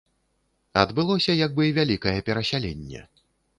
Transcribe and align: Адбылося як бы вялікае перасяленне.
Адбылося 0.83 1.35
як 1.45 1.53
бы 1.61 1.69
вялікае 1.77 2.17
перасяленне. 2.33 3.07